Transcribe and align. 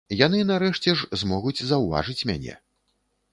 Яны 0.19 0.37
нарэшце 0.51 0.95
ж 1.01 1.09
змогуць 1.23 1.65
заўважыць 1.73 2.17
мяне. 2.31 2.57